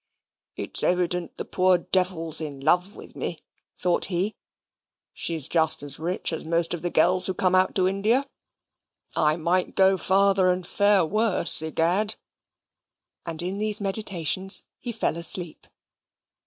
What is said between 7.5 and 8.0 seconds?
out to